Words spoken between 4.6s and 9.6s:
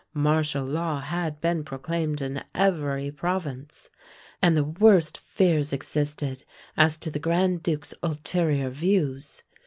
worst fears existed as to the Grand Duke's ulterior views.